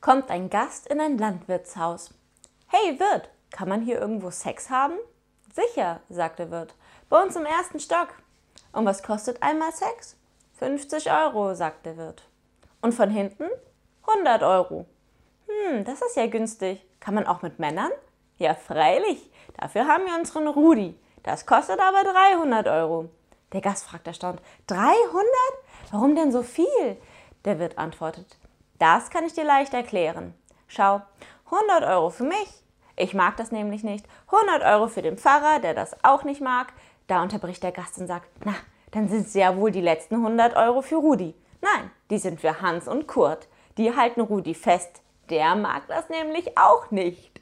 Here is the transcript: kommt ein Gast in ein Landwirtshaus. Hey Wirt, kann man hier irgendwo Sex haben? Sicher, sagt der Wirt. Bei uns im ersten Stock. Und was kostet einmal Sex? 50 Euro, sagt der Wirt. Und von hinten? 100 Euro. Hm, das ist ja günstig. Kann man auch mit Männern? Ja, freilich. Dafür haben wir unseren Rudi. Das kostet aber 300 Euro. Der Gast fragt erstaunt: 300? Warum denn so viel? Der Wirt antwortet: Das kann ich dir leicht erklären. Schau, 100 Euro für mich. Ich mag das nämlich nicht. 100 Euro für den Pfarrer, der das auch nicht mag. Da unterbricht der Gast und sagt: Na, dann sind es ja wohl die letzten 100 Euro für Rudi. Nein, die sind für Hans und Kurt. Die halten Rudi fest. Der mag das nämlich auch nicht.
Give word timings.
kommt 0.00 0.30
ein 0.30 0.50
Gast 0.50 0.86
in 0.86 1.00
ein 1.00 1.18
Landwirtshaus. 1.18 2.14
Hey 2.68 2.98
Wirt, 3.00 3.30
kann 3.50 3.68
man 3.68 3.82
hier 3.82 4.00
irgendwo 4.00 4.30
Sex 4.30 4.70
haben? 4.70 4.94
Sicher, 5.52 6.00
sagt 6.08 6.38
der 6.38 6.50
Wirt. 6.50 6.74
Bei 7.08 7.22
uns 7.22 7.34
im 7.36 7.44
ersten 7.44 7.80
Stock. 7.80 8.08
Und 8.72 8.86
was 8.86 9.02
kostet 9.02 9.42
einmal 9.42 9.72
Sex? 9.72 10.16
50 10.58 11.10
Euro, 11.10 11.54
sagt 11.54 11.86
der 11.86 11.96
Wirt. 11.96 12.28
Und 12.80 12.92
von 12.92 13.10
hinten? 13.10 13.46
100 14.06 14.42
Euro. 14.42 14.86
Hm, 15.46 15.84
das 15.84 16.00
ist 16.02 16.16
ja 16.16 16.26
günstig. 16.26 16.84
Kann 17.00 17.14
man 17.14 17.26
auch 17.26 17.42
mit 17.42 17.58
Männern? 17.58 17.90
Ja, 18.36 18.54
freilich. 18.54 19.30
Dafür 19.56 19.86
haben 19.86 20.04
wir 20.04 20.14
unseren 20.14 20.46
Rudi. 20.46 20.98
Das 21.22 21.46
kostet 21.46 21.80
aber 21.80 22.04
300 22.04 22.68
Euro. 22.68 23.08
Der 23.52 23.60
Gast 23.60 23.86
fragt 23.86 24.06
erstaunt: 24.06 24.40
300? 24.66 25.26
Warum 25.90 26.14
denn 26.14 26.30
so 26.30 26.42
viel? 26.42 26.96
Der 27.44 27.58
Wirt 27.58 27.78
antwortet: 27.78 28.36
Das 28.78 29.10
kann 29.10 29.24
ich 29.24 29.32
dir 29.32 29.44
leicht 29.44 29.74
erklären. 29.74 30.34
Schau, 30.66 31.02
100 31.46 31.82
Euro 31.84 32.10
für 32.10 32.24
mich. 32.24 32.64
Ich 32.96 33.14
mag 33.14 33.36
das 33.36 33.52
nämlich 33.52 33.84
nicht. 33.84 34.06
100 34.32 34.62
Euro 34.62 34.88
für 34.88 35.02
den 35.02 35.18
Pfarrer, 35.18 35.60
der 35.60 35.74
das 35.74 35.96
auch 36.04 36.24
nicht 36.24 36.40
mag. 36.40 36.72
Da 37.06 37.22
unterbricht 37.22 37.62
der 37.62 37.72
Gast 37.72 37.98
und 37.98 38.06
sagt: 38.06 38.28
Na, 38.44 38.54
dann 38.90 39.08
sind 39.08 39.26
es 39.26 39.34
ja 39.34 39.56
wohl 39.56 39.70
die 39.70 39.80
letzten 39.80 40.16
100 40.16 40.56
Euro 40.56 40.82
für 40.82 40.96
Rudi. 40.96 41.34
Nein, 41.60 41.90
die 42.10 42.18
sind 42.18 42.40
für 42.40 42.60
Hans 42.60 42.88
und 42.88 43.06
Kurt. 43.06 43.48
Die 43.78 43.94
halten 43.94 44.20
Rudi 44.20 44.54
fest. 44.54 45.02
Der 45.30 45.54
mag 45.56 45.86
das 45.88 46.08
nämlich 46.08 46.56
auch 46.58 46.90
nicht. 46.90 47.37